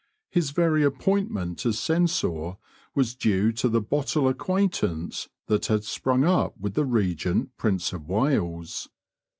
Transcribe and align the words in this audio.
His 0.31 0.49
very 0.49 0.81
appointment 0.81 1.63
as 1.63 1.77
censor 1.77 2.57
was 2.95 3.13
due 3.13 3.51
to 3.51 3.69
the 3.69 3.81
bottle 3.81 4.27
acquaintance 4.27 5.29
that 5.45 5.67
had 5.67 5.83
sprung 5.83 6.23
up 6.23 6.57
with 6.59 6.73
the 6.73 6.85
regent 6.85 7.55
Prince 7.55 7.93
of 7.93 8.09
Wales. 8.09 8.89